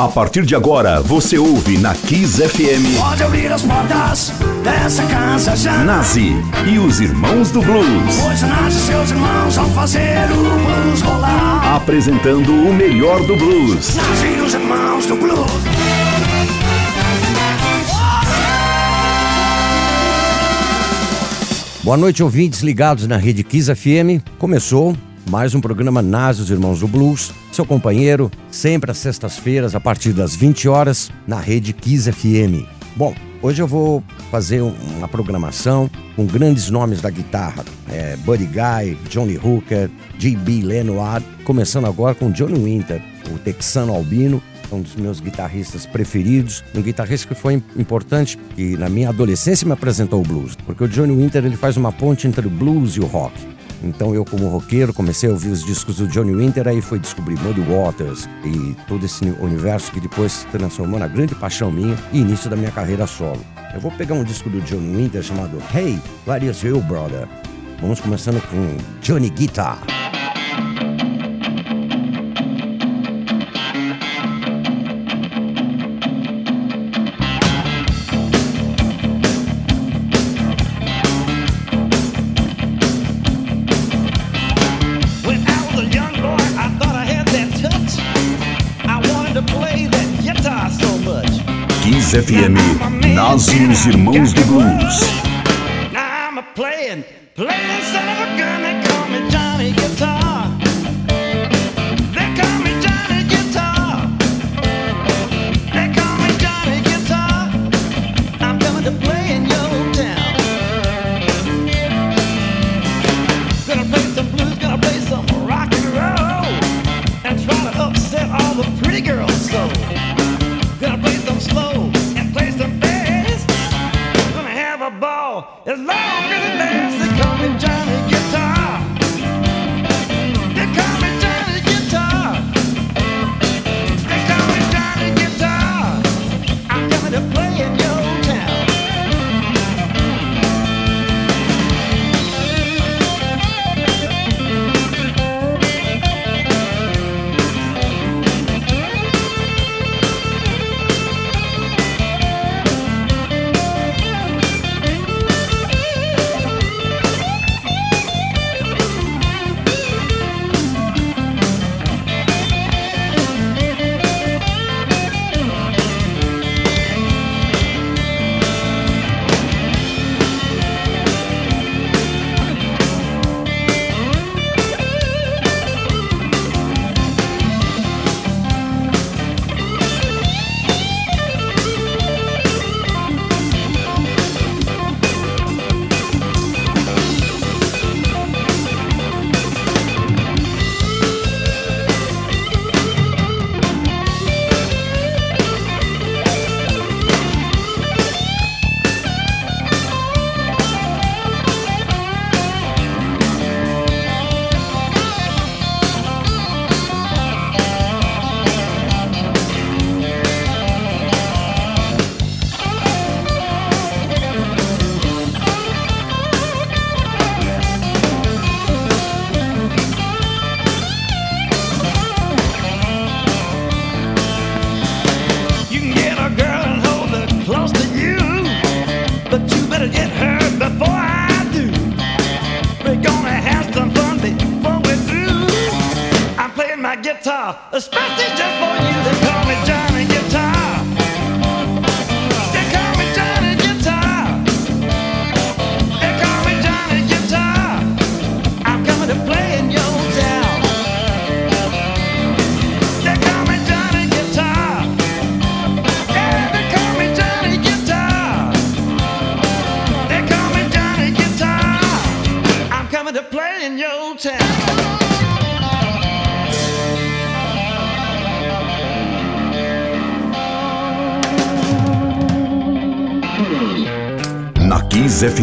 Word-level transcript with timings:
A 0.00 0.08
partir 0.08 0.46
de 0.46 0.54
agora, 0.56 1.02
você 1.02 1.36
ouve 1.36 1.76
na 1.76 1.94
Kiss 1.94 2.40
FM. 2.40 2.98
Pode 2.98 3.22
abrir 3.22 3.52
as 3.52 3.60
portas 3.60 4.32
dessa 4.64 5.04
casa 5.04 5.54
já. 5.54 5.84
Nazi 5.84 6.32
e 6.66 6.78
os 6.78 7.02
Irmãos 7.02 7.50
do 7.50 7.60
Blues. 7.60 8.16
Pois 8.22 8.40
Nazi 8.40 8.78
e 8.78 8.80
seus 8.80 9.10
irmãos 9.10 9.56
vão 9.56 9.68
fazer 9.72 10.24
o 10.32 10.36
blues 10.36 11.02
rolar. 11.02 11.76
Apresentando 11.76 12.50
o 12.50 12.72
melhor 12.72 13.20
do 13.26 13.36
blues. 13.36 13.94
Nazi 13.94 14.26
e 14.38 14.40
os 14.40 14.54
irmãos 14.54 15.04
do 15.04 15.16
blues. 15.16 15.50
Boa 21.84 21.98
noite, 21.98 22.22
ouvintes 22.22 22.62
ligados 22.62 23.06
na 23.06 23.18
Rede 23.18 23.44
Kiss 23.44 23.70
FM. 23.74 24.24
Começou 24.38 24.96
mais 25.28 25.54
um 25.54 25.60
programa 25.60 26.00
Nas 26.00 26.38
os 26.38 26.50
Irmãos 26.50 26.80
do 26.80 26.88
Blues. 26.88 27.32
Seu 27.52 27.66
companheiro, 27.66 28.30
sempre 28.50 28.90
às 28.90 28.98
sextas-feiras, 28.98 29.74
a 29.74 29.80
partir 29.80 30.12
das 30.12 30.34
20 30.34 30.68
horas, 30.68 31.10
na 31.26 31.38
Rede 31.38 31.72
Kiss 31.72 32.10
FM. 32.10 32.66
Bom, 32.96 33.14
hoje 33.42 33.60
eu 33.60 33.66
vou 33.66 34.02
fazer 34.30 34.60
uma 34.62 35.08
programação 35.08 35.90
com 36.16 36.24
grandes 36.24 36.70
nomes 36.70 37.00
da 37.00 37.10
guitarra. 37.10 37.64
É, 37.88 38.16
Buddy 38.18 38.46
Guy, 38.46 38.96
Johnny 39.08 39.36
Hooker, 39.36 39.90
J.B. 40.18 40.62
Lenoir. 40.62 41.22
Começando 41.44 41.86
agora 41.86 42.14
com 42.14 42.30
Johnny 42.30 42.58
Winter, 42.58 43.02
o 43.30 43.38
texano 43.38 43.94
albino 43.94 44.42
um 44.72 44.82
dos 44.82 44.94
meus 44.94 45.18
guitarristas 45.18 45.84
preferidos, 45.84 46.62
um 46.74 46.80
guitarrista 46.80 47.26
que 47.26 47.34
foi 47.34 47.62
importante 47.76 48.38
e 48.56 48.76
na 48.76 48.88
minha 48.88 49.08
adolescência 49.08 49.66
me 49.66 49.72
apresentou 49.72 50.20
o 50.20 50.22
blues, 50.22 50.56
porque 50.64 50.84
o 50.84 50.88
Johnny 50.88 51.12
Winter 51.12 51.44
ele 51.44 51.56
faz 51.56 51.76
uma 51.76 51.90
ponte 51.90 52.28
entre 52.28 52.46
o 52.46 52.50
blues 52.50 52.92
e 52.92 53.00
o 53.00 53.06
rock. 53.06 53.34
Então 53.82 54.14
eu 54.14 54.24
como 54.24 54.48
roqueiro 54.48 54.92
comecei 54.92 55.28
a 55.28 55.32
ouvir 55.32 55.50
os 55.50 55.64
discos 55.64 55.96
do 55.96 56.06
Johnny 56.06 56.34
Winter, 56.34 56.68
aí 56.68 56.80
fui 56.80 56.98
descobrir 56.98 57.38
Muddy 57.40 57.62
Waters 57.62 58.28
e 58.44 58.76
todo 58.86 59.04
esse 59.04 59.24
universo 59.40 59.90
que 59.92 60.00
depois 60.00 60.32
se 60.32 60.46
transformou 60.46 60.98
na 60.98 61.08
grande 61.08 61.34
paixão 61.34 61.70
minha 61.70 61.96
e 62.12 62.20
início 62.20 62.50
da 62.50 62.56
minha 62.56 62.70
carreira 62.70 63.06
solo. 63.06 63.40
Eu 63.72 63.80
vou 63.80 63.90
pegar 63.92 64.14
um 64.14 64.24
disco 64.24 64.50
do 64.50 64.60
Johnny 64.62 64.96
Winter 64.96 65.22
chamado 65.22 65.58
Hey, 65.74 65.98
Where 66.26 66.44
Is 66.44 66.62
You 66.62 66.80
Brother? 66.82 67.26
Vamos 67.80 68.00
começando 68.00 68.42
com 68.48 68.76
Johnny 69.00 69.30
Guitar. 69.30 69.78
Kiss 92.10 92.26
FM, 92.26 92.56
Nazi 93.14 93.66
os 93.66 93.86
Irmãos 93.86 94.32
do 94.32 94.44
Blues. 94.46 95.30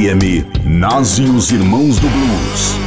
FM, 0.07 0.45
Nazi 0.63 1.23
e 1.23 1.29
os 1.29 1.51
Irmãos 1.51 1.99
do 1.99 2.07
Blues. 2.07 2.86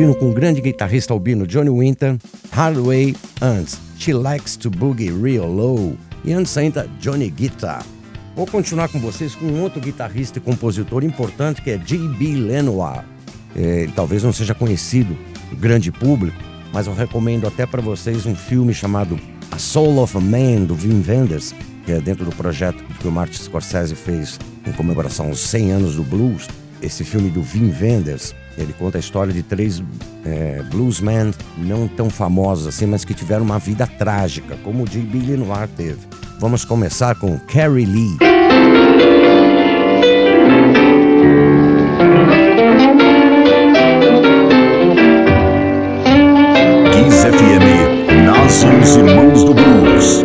ouvindo 0.00 0.14
com 0.14 0.30
o 0.30 0.32
grande 0.32 0.62
guitarrista 0.62 1.12
albino 1.12 1.46
Johnny 1.46 1.68
Winter, 1.68 2.16
Hardway 2.50 3.14
Antes, 3.42 3.78
She 3.98 4.14
Likes 4.14 4.56
to 4.56 4.70
Boogie 4.70 5.12
Real 5.12 5.46
Low 5.46 5.94
e 6.24 6.32
antes 6.32 6.56
ainda 6.56 6.88
Johnny 6.98 7.28
Guitar. 7.28 7.84
Vou 8.34 8.46
continuar 8.46 8.88
com 8.88 8.98
vocês 8.98 9.34
com 9.34 9.44
um 9.44 9.60
outro 9.60 9.78
guitarrista 9.78 10.38
e 10.38 10.40
compositor 10.40 11.04
importante 11.04 11.60
que 11.60 11.70
é 11.70 11.76
J.B. 11.76 12.34
Lenoir. 12.34 13.04
É, 13.54 13.90
talvez 13.94 14.22
não 14.22 14.32
seja 14.32 14.54
conhecido 14.54 15.14
do 15.50 15.56
grande 15.56 15.92
público, 15.92 16.38
mas 16.72 16.86
eu 16.86 16.94
recomendo 16.94 17.46
até 17.46 17.66
para 17.66 17.82
vocês 17.82 18.24
um 18.24 18.34
filme 18.34 18.72
chamado 18.72 19.20
A 19.50 19.58
Soul 19.58 19.98
of 19.98 20.16
a 20.16 20.20
Man, 20.20 20.64
do 20.64 20.74
Wim 20.74 21.04
Wenders, 21.06 21.54
que 21.84 21.92
é 21.92 22.00
dentro 22.00 22.24
do 22.24 22.34
projeto 22.34 22.82
que 22.98 23.06
o 23.06 23.12
Martin 23.12 23.36
Scorsese 23.36 23.94
fez 23.94 24.38
em 24.66 24.72
comemoração 24.72 25.26
aos 25.26 25.40
100 25.40 25.72
anos 25.72 25.96
do 25.96 26.02
blues. 26.02 26.48
Esse 26.80 27.04
filme 27.04 27.28
do 27.28 27.42
Wim 27.42 27.74
Wenders 27.78 28.34
ele 28.62 28.72
conta 28.72 28.98
a 28.98 29.00
história 29.00 29.32
de 29.32 29.42
três 29.42 29.82
é, 30.24 30.62
bluesmen 30.70 31.32
não 31.56 31.88
tão 31.88 32.10
famosos 32.10 32.66
assim, 32.66 32.86
mas 32.86 33.04
que 33.04 33.14
tiveram 33.14 33.44
uma 33.44 33.58
vida 33.58 33.86
trágica, 33.86 34.56
como 34.62 34.84
o 34.84 34.88
de 34.88 34.98
Billy 35.00 35.36
Noir 35.36 35.68
teve. 35.76 35.98
Vamos 36.38 36.64
começar 36.64 37.14
com 37.16 37.38
Carrie 37.40 37.86
Lee. 37.86 38.16
Kiss 46.92 47.26
FM, 47.26 48.24
nós 48.24 48.52
somos 48.52 48.96
irmãos 48.96 49.44
do 49.44 49.54
blues. 49.54 50.24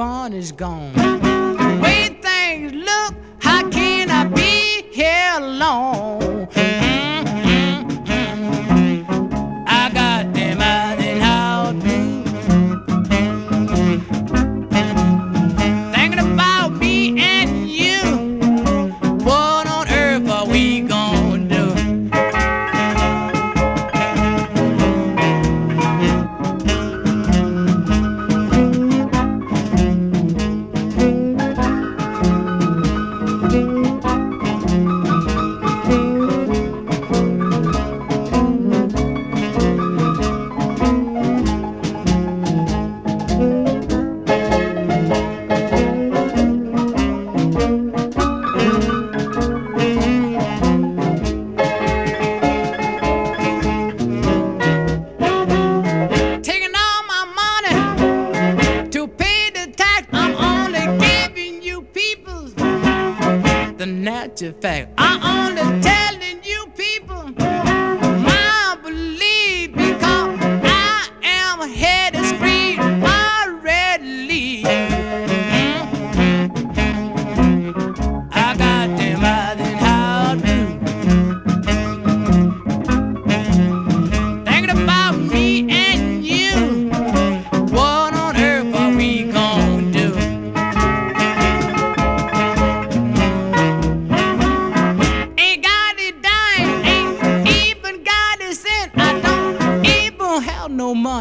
fun 0.00 0.32
is 0.32 0.50
gone. 0.50 1.39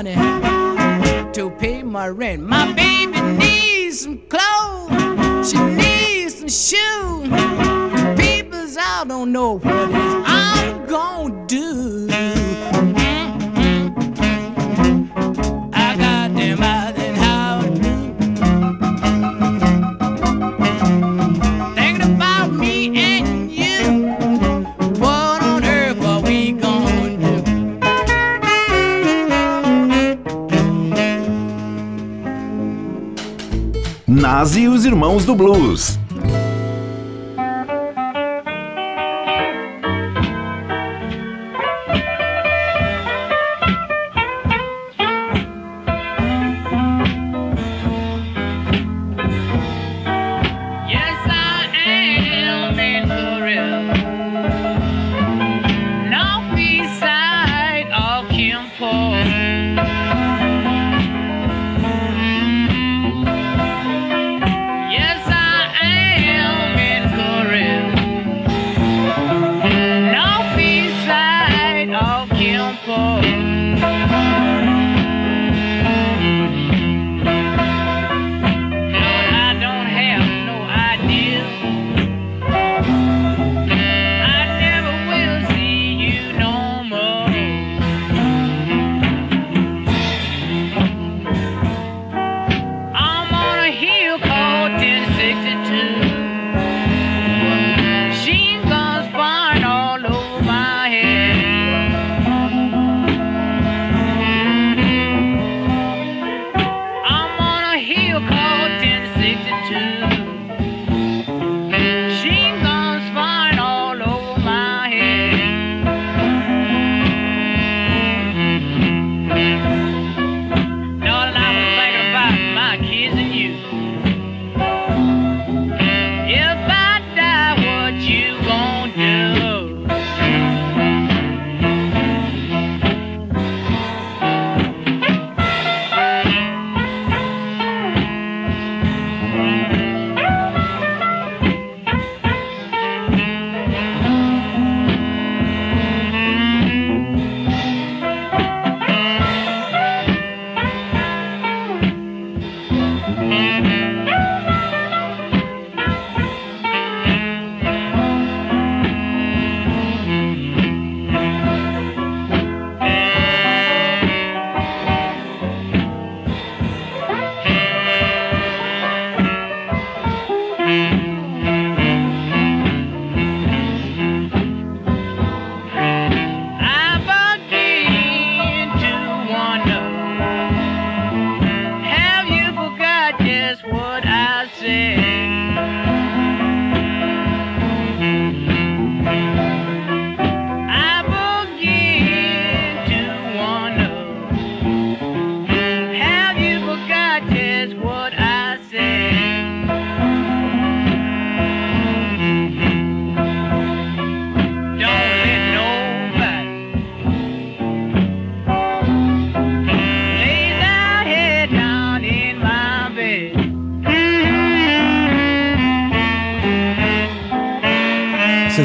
Money 0.04 1.32
to 1.34 1.50
pay 1.60 1.84
my 1.84 2.08
rent. 2.08 2.42
My 2.42 2.72
baby 2.74 3.20
needs 3.22 4.02
some 4.02 4.22
clothes, 4.30 5.52
she 5.52 5.60
needs 5.60 6.36
some 6.40 6.48
shoes. 6.48 7.28
People's 8.18 8.78
I 8.78 9.04
don't 9.08 9.32
know 9.34 9.58
what 9.60 9.90
I'm 10.26 10.86
gonna 10.86 11.48
do. 11.48 12.09
Nazi 34.40 34.62
e 34.62 34.70
os 34.70 34.86
Irmãos 34.86 35.26
do 35.26 35.36
Blues. 35.36 35.99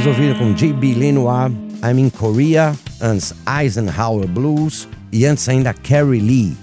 Vocês 0.05 0.19
ouviram 0.19 0.39
com 0.39 0.53
J.B. 0.53 0.97
Lenoir, 0.97 1.51
I'm 1.83 1.99
in 1.99 2.11
Korea, 2.11 2.77
antes 3.01 3.33
Eisenhower 3.49 4.29
Blues 4.29 4.87
e 5.11 5.25
antes 5.25 5.49
ainda 5.49 5.73
Carrie 5.73 6.21
Lee. 6.21 6.55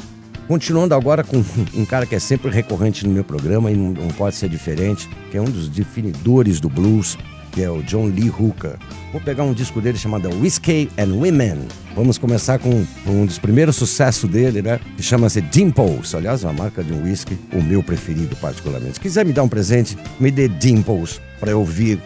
Continuando 0.48 0.94
agora 0.94 1.24
com 1.24 1.44
um 1.74 1.84
cara 1.84 2.06
que 2.06 2.14
é 2.14 2.20
sempre 2.20 2.52
recorrente 2.52 3.04
no 3.04 3.12
meu 3.12 3.24
programa 3.24 3.72
e 3.72 3.76
não, 3.76 3.94
não 3.94 4.10
pode 4.10 4.36
ser 4.36 4.48
diferente, 4.48 5.10
que 5.32 5.38
é 5.38 5.42
um 5.42 5.46
dos 5.46 5.68
definidores 5.70 6.60
do 6.60 6.70
blues, 6.70 7.18
que 7.52 7.64
é 7.64 7.70
o 7.72 7.82
John 7.82 8.06
Lee 8.06 8.30
Hooker. 8.30 8.78
Vou 9.12 9.20
pegar 9.20 9.44
um 9.44 9.54
disco 9.54 9.82
dele 9.82 9.98
chamado 9.98 10.30
Whiskey 10.40 10.92
and 10.96 11.16
Women. 11.16 11.68
Vamos 11.96 12.20
começar 12.20 12.60
com 12.60 12.86
um 13.08 13.26
dos 13.26 13.40
primeiros 13.40 13.76
sucessos 13.76 14.30
dele, 14.30 14.62
né? 14.62 14.80
Que 14.96 15.02
chama-se 15.02 15.42
Dimples. 15.42 16.14
Aliás, 16.14 16.44
uma 16.44 16.54
marca 16.54 16.84
de 16.84 16.94
um 16.94 17.06
whisky, 17.06 17.40
o 17.52 17.64
meu 17.64 17.82
preferido 17.82 18.36
particularmente. 18.36 18.94
Se 18.94 19.00
quiser 19.00 19.26
me 19.26 19.34
dar 19.34 19.42
um 19.42 19.50
presente, 19.50 19.98
me 20.20 20.30
dê 20.30 20.48
Dimples 20.48 21.20
para 21.40 21.50
eu 21.50 21.60
ouvir 21.60 22.00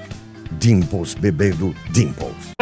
Dimples 0.59 1.13
bebendo 1.13 1.75
Dimples. 1.91 2.53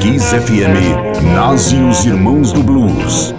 Kiss 0.00 0.34
FM, 0.34 1.34
Nazi 1.34 1.76
e 1.76 1.82
os 1.82 2.04
Irmãos 2.04 2.52
do 2.52 2.62
Blues. 2.62 3.34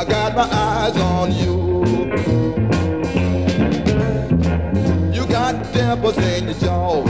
I 0.00 0.04
got 0.06 0.34
my 0.34 0.48
eyes 0.50 0.96
on 0.96 1.30
you. 1.30 1.84
You 5.12 5.26
got 5.26 5.74
dimples 5.74 6.16
in 6.16 6.44
your 6.44 6.54
jaw. 6.54 7.04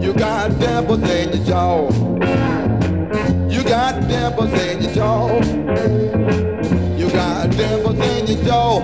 You 0.00 0.14
got 0.14 0.58
dimples 0.58 1.02
in 1.02 1.34
your 1.34 1.44
jaw. 1.44 1.90
You 3.50 3.62
got 3.64 4.08
dimples 4.08 4.52
in 4.62 4.82
your 4.82 4.92
jaw. 4.94 5.28
You 6.96 7.10
got 7.10 7.50
dimples 7.50 8.00
in 8.00 8.26
your 8.28 8.42
jaw. 8.46 8.80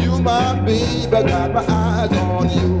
You 0.00 0.22
my 0.22 0.58
baby, 0.64 1.10
got 1.10 1.52
my 1.52 1.62
eyes 1.68 2.12
on 2.16 2.48
you. 2.48 2.80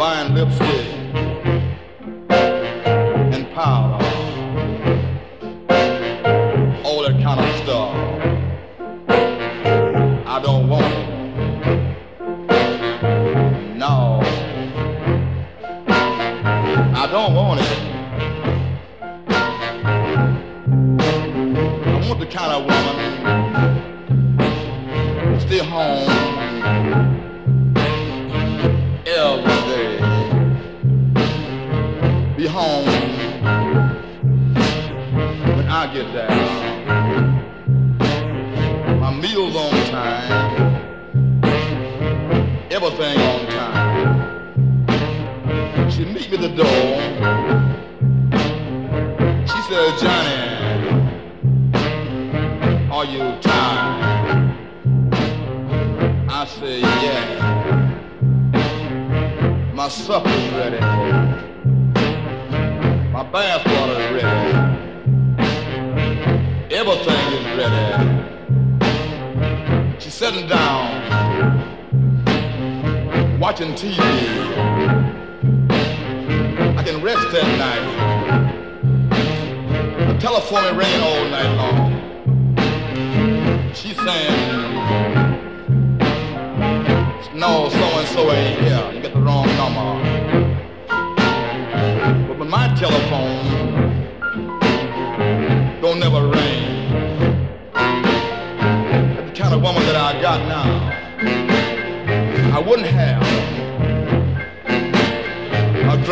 buying 0.00 0.34
lipstick. 0.34 0.99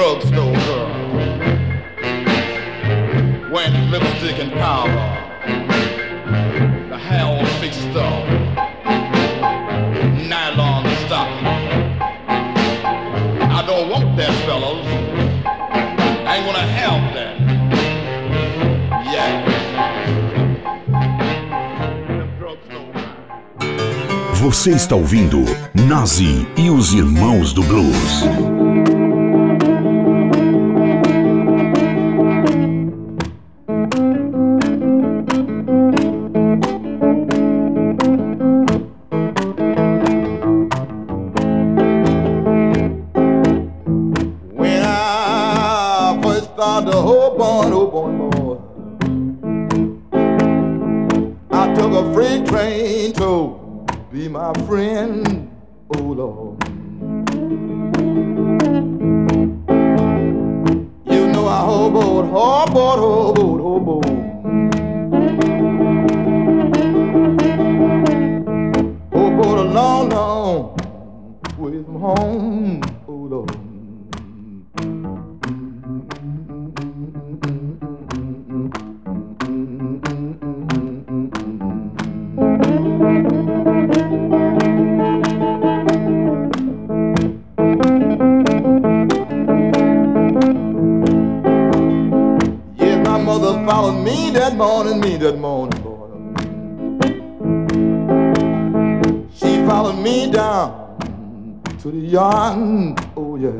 drugs 0.08 0.30
no 0.30 0.52
girl. 0.66 0.88
Wearing 3.52 3.90
lipstick 3.90 4.38
and 4.38 4.52
powder. 4.52 5.08
The 6.88 6.96
hair 6.96 7.24
all 7.24 7.44
fixed 7.60 7.94
up. 7.94 8.24
Nylon 10.32 10.84
stocking. 11.04 11.46
I 13.58 13.64
don't 13.66 13.90
want 13.90 14.16
that, 14.16 14.34
fellas. 14.46 14.86
I 16.26 16.36
ain't 16.36 16.46
gonna 16.46 16.58
have 16.58 17.14
that. 17.14 17.38
Você 24.40 24.70
está 24.70 24.94
ouvindo 24.96 25.44
Nazi 25.74 26.46
e 26.56 26.70
os 26.70 26.94
Irmãos 26.94 27.52
do 27.52 27.62
Blues. 27.62 28.57
Beyond. 102.18 102.98
Oh 103.16 103.36
yeah. 103.36 103.52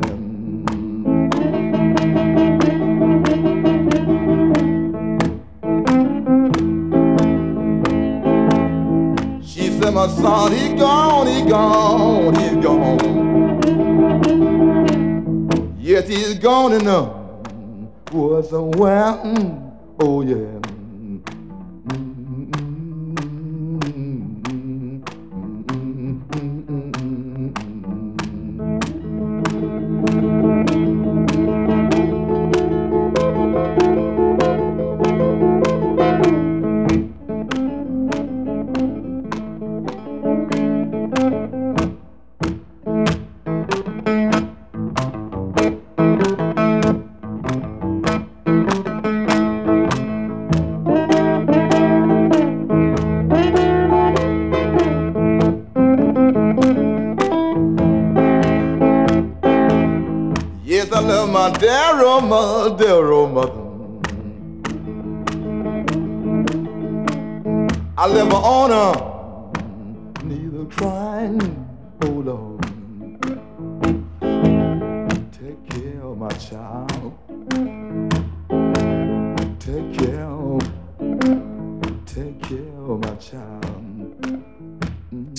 She 9.42 9.70
said, 9.78 9.94
my 9.94 10.08
son, 10.08 10.52
he 10.52 10.74
gone, 10.76 11.26
he 11.28 11.42
gone, 11.48 12.34
he 12.34 12.60
gone. 12.60 12.98
Yes, 15.78 16.08
he's 16.08 16.38
gone 16.38 16.72
and 16.72 16.88
uh, 16.88 17.10
was 18.12 18.50
somewhere. 18.50 19.12
mm, 19.24 19.72
Oh 20.00 20.22
yeah. 20.22 20.57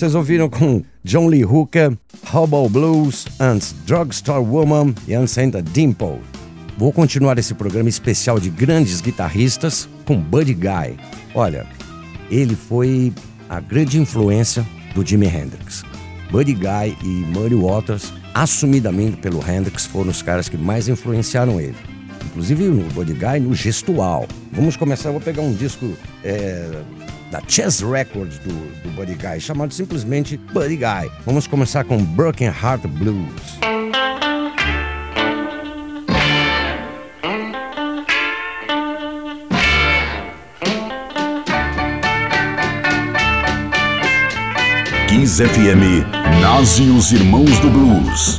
Vocês 0.00 0.14
ouviram 0.14 0.48
com 0.48 0.82
John 1.04 1.26
Lee 1.26 1.44
Hooker, 1.44 1.94
Hobo 2.32 2.70
Blues, 2.70 3.26
and 3.38 3.58
Drugstore 3.84 4.42
Woman 4.42 4.94
e 5.06 5.14
Unsenta 5.14 5.62
Dimple. 5.62 6.22
Vou 6.78 6.90
continuar 6.90 7.38
esse 7.38 7.52
programa 7.52 7.90
especial 7.90 8.40
de 8.40 8.48
grandes 8.48 9.02
guitarristas 9.02 9.86
com 10.06 10.16
Buddy 10.16 10.54
Guy. 10.54 10.96
Olha, 11.34 11.66
ele 12.30 12.56
foi 12.56 13.12
a 13.46 13.60
grande 13.60 14.00
influência 14.00 14.66
do 14.94 15.04
Jimi 15.04 15.26
Hendrix. 15.26 15.84
Buddy 16.30 16.54
Guy 16.54 16.96
e 17.04 17.06
Muddy 17.06 17.56
Waters, 17.56 18.10
assumidamente 18.32 19.18
pelo 19.18 19.46
Hendrix, 19.46 19.84
foram 19.84 20.08
os 20.08 20.22
caras 20.22 20.48
que 20.48 20.56
mais 20.56 20.88
influenciaram 20.88 21.60
ele. 21.60 21.76
Inclusive 22.24 22.64
no 22.64 22.88
Buddy 22.94 23.12
Guy, 23.12 23.38
no 23.40 23.54
gestual. 23.54 24.26
Vamos 24.50 24.78
começar, 24.78 25.10
vou 25.10 25.20
pegar 25.20 25.42
um 25.42 25.52
disco 25.52 25.92
é, 26.24 26.70
da 27.30 27.40
Chess 27.46 27.80
Records 27.80 28.38
do, 28.38 28.52
do 28.82 28.90
Buddy 28.90 29.14
Guy, 29.14 29.40
chamado 29.40 29.72
simplesmente 29.72 30.36
Buddy 30.36 30.76
Guy. 30.76 31.10
Vamos 31.24 31.46
começar 31.46 31.84
com 31.84 32.02
Broken 32.02 32.48
Heart 32.48 32.86
Blues. 32.86 33.60
Kiss 45.08 45.42
FM, 45.42 46.06
Nazi 46.40 46.84
e 46.84 46.90
os 46.90 47.12
Irmãos 47.12 47.58
do 47.60 47.68
Blues. 47.70 48.38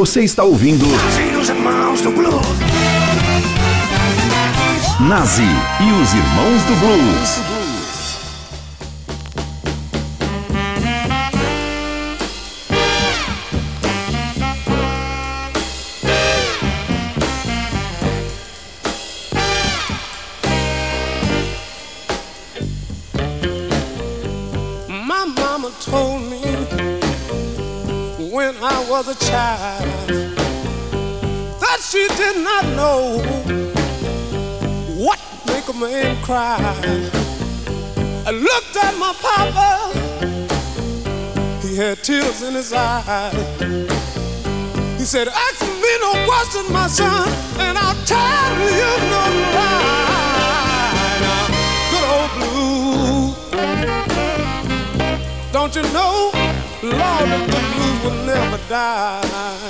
Você 0.00 0.22
está 0.22 0.42
ouvindo 0.42 0.86
Nazi 0.86 1.20
e 1.20 1.36
os 1.36 1.48
irmãos 1.50 2.00
do 2.00 2.10
blues. 2.10 2.46
Nazi 4.98 5.42
e 5.42 5.92
os 6.02 6.14
Irmãos 6.14 6.62
do 6.64 6.74
Blues. 6.80 7.49
Cry. 36.30 36.58
I 38.24 38.30
looked 38.30 38.76
at 38.76 38.94
my 39.04 39.12
papa, 39.26 39.70
he 41.60 41.74
had 41.76 42.04
tears 42.04 42.42
in 42.42 42.54
his 42.54 42.72
eyes. 42.72 43.34
He 44.96 45.04
said, 45.04 45.26
Ask 45.26 45.60
me 45.84 45.92
no 46.06 46.12
question, 46.28 46.72
my 46.72 46.86
son, 46.86 47.28
and 47.58 47.76
I'll 47.76 48.00
tell 48.06 48.52
you 48.78 48.90
no 49.14 49.24
lie. 49.56 50.98
Good 51.92 52.06
old 52.14 52.32
blue. 52.38 53.34
Don't 55.50 55.74
you 55.74 55.82
know, 55.96 56.30
Lord, 56.80 57.28
the 57.32 57.60
blues 57.74 57.98
will 58.04 58.20
never 58.24 58.58
die. 58.68 59.69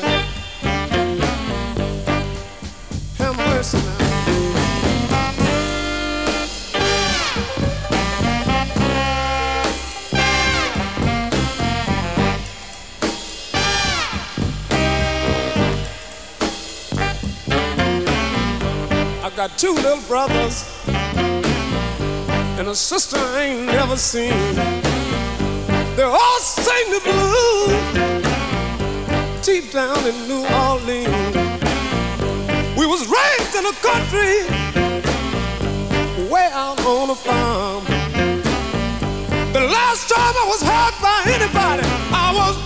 Got 19.49 19.57
two 19.57 19.73
little 19.73 20.03
brothers 20.03 20.69
and 22.59 22.69
a 22.69 22.75
sister 22.75 23.17
I 23.17 23.45
ain't 23.45 23.65
never 23.65 23.97
seen. 23.97 24.55
They 25.97 26.03
all 26.03 26.41
sing 26.41 26.91
the 26.93 27.01
blues 27.09 27.73
deep 29.43 29.73
down 29.73 29.97
in 30.07 30.29
New 30.29 30.45
Orleans. 30.45 31.37
We 32.77 32.85
was 32.85 33.09
raised 33.09 33.55
in 33.57 33.65
a 33.65 33.73
country 33.81 34.45
way 36.29 36.51
out 36.53 36.79
on 36.85 37.09
a 37.09 37.15
farm. 37.15 37.85
The 39.55 39.61
last 39.61 40.11
time 40.11 40.35
I 40.37 40.47
was 40.53 40.61
hurt 40.61 41.01
by 41.01 41.23
anybody, 41.33 41.89
I 42.13 42.31
was 42.37 42.57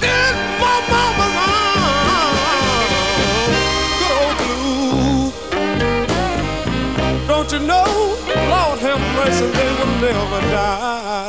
Don't 7.47 7.61
you 7.61 7.67
know, 7.67 7.85
Lord 8.49 8.79
have 8.79 9.01
mercy, 9.17 9.45
they 9.45 9.71
will 9.77 9.93
never 10.01 10.41
die. 10.49 11.29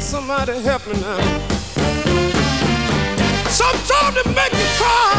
Somebody 0.00 0.58
help 0.62 0.86
me 0.86 0.94
now. 1.02 1.20
Sometimes 3.50 4.14
they 4.14 4.32
make 4.32 4.52
you 4.52 4.68
cry. 4.78 5.15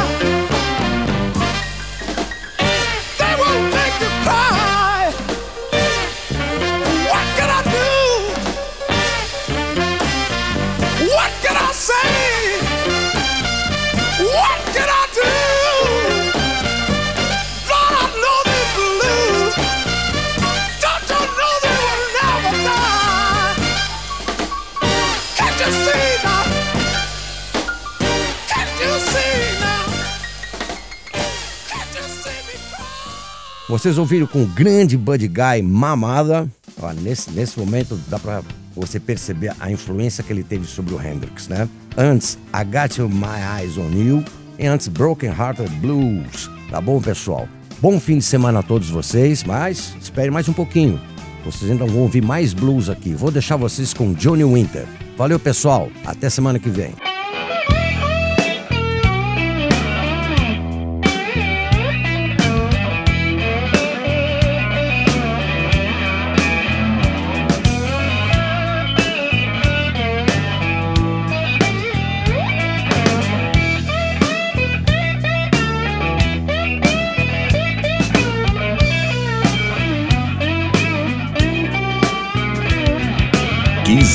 Vocês 33.67 33.97
ouviram 33.97 34.25
com 34.25 34.43
o 34.43 34.45
grande 34.45 34.95
Buddy 34.97 35.27
Guy 35.27 35.61
Mamada. 35.61 36.49
Ó, 36.81 36.93
nesse, 36.93 37.29
nesse 37.31 37.59
momento 37.59 37.99
dá 38.07 38.17
pra 38.17 38.41
você 38.73 38.97
perceber 38.97 39.53
a 39.59 39.69
influência 39.69 40.23
que 40.23 40.31
ele 40.31 40.43
teve 40.43 40.65
sobre 40.65 40.93
o 40.93 41.01
Hendrix, 41.01 41.49
né? 41.49 41.67
Antes, 41.97 42.37
I 42.53 42.63
Got 42.63 42.97
My 43.13 43.59
Eyes 43.59 43.77
on 43.77 43.91
You 43.91 44.23
e 44.57 44.65
antes 44.65 44.87
Broken 44.87 45.31
Hearted 45.31 45.69
Blues. 45.81 46.49
Tá 46.71 46.79
bom, 46.79 47.01
pessoal? 47.01 47.47
Bom 47.81 47.99
fim 47.99 48.19
de 48.19 48.23
semana 48.23 48.59
a 48.59 48.63
todos 48.63 48.89
vocês, 48.89 49.43
mas 49.43 49.93
espere 50.01 50.31
mais 50.31 50.47
um 50.47 50.53
pouquinho. 50.53 50.99
Vocês 51.43 51.69
ainda 51.69 51.85
vão 51.85 52.03
ouvir 52.03 52.23
mais 52.23 52.53
blues 52.53 52.89
aqui. 52.89 53.13
Vou 53.13 53.31
deixar 53.31 53.57
vocês 53.57 53.93
com 53.93 54.13
Johnny 54.13 54.45
Winter. 54.45 54.85
Valeu, 55.17 55.39
pessoal. 55.39 55.89
Até 56.05 56.29
semana 56.29 56.57
que 56.57 56.69
vem. 56.69 56.93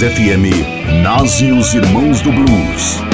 FM, 0.02 1.00
Nós 1.04 1.40
e 1.40 1.52
os 1.52 1.74
Irmãos 1.74 2.20
do 2.22 2.32
Blues. 2.32 3.11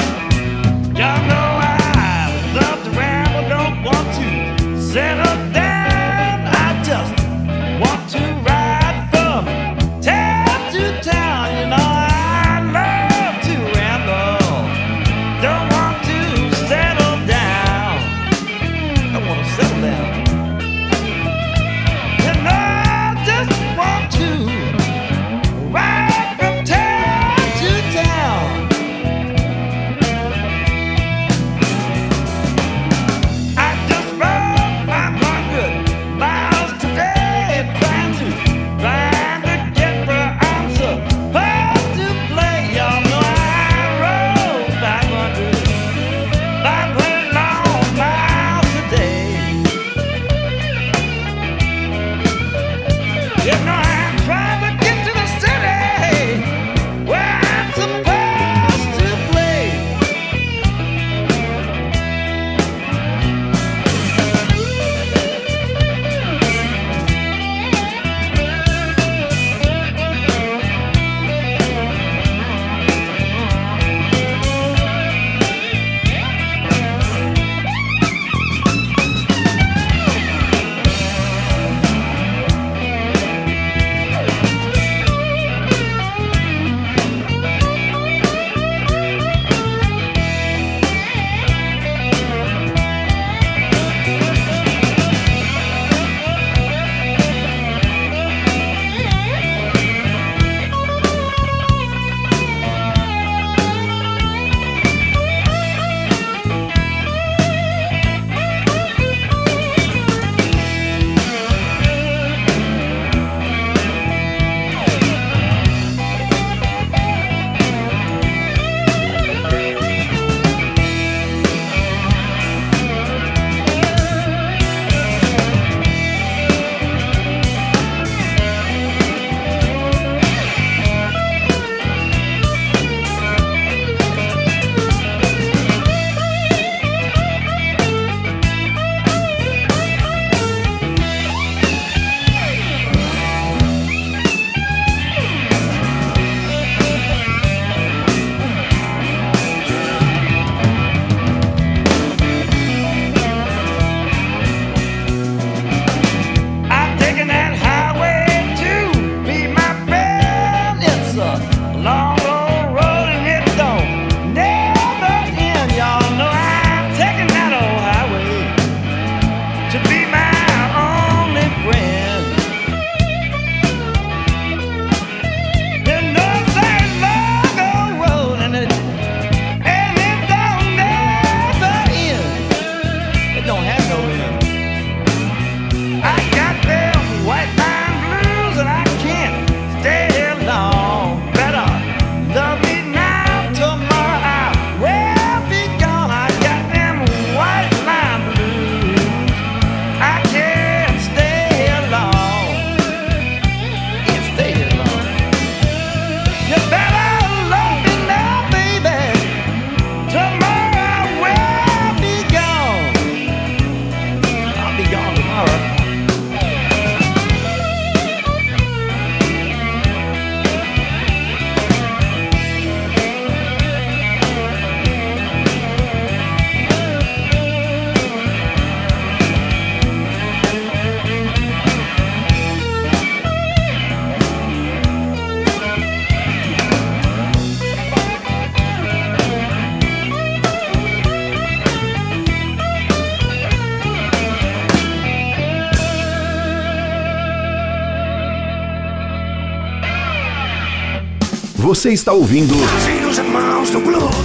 Você 251.79 251.93
está 251.93 252.11
ouvindo. 252.11 252.53
Nazi 252.53 252.91
e 252.91 253.05
os 253.05 253.17
Irmãos 253.17 253.69
do 253.69 253.79
Blues. 253.79 254.15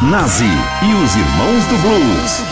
Nazi 0.00 0.46
e 0.46 1.04
os 1.04 1.14
Irmãos 1.14 1.66
do 1.66 1.76
Blues. 1.82 2.51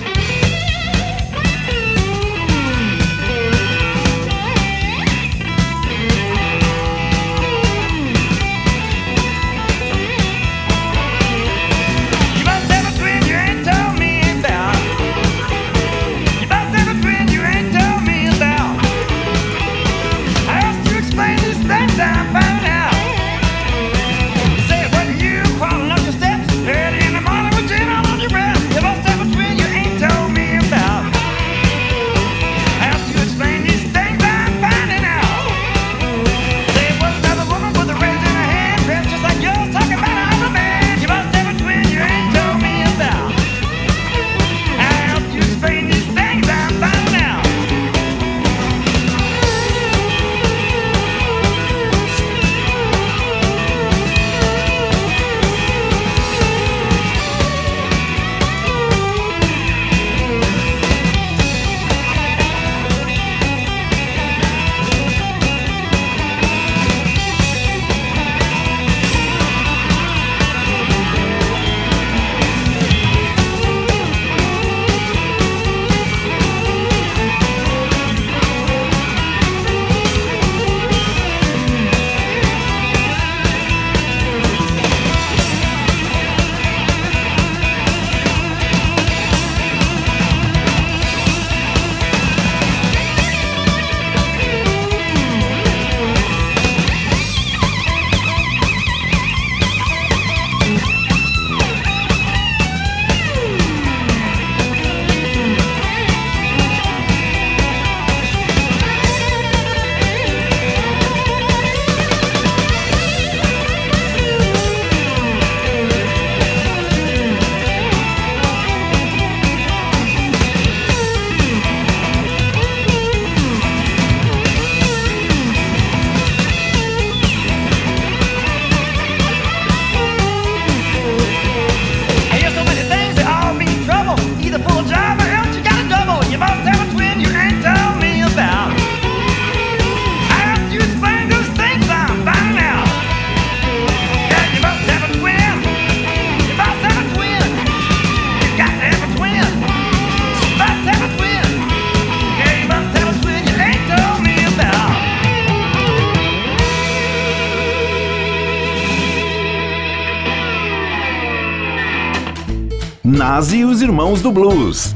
E 163.49 163.65
os 163.65 163.81
Irmãos 163.81 164.21
do 164.21 164.31
Blues. 164.31 164.95